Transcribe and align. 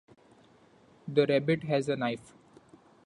The 1.07 1.27
rabbit 1.27 1.61
has 1.65 1.87
a 1.87 1.95
knife. 1.95 2.33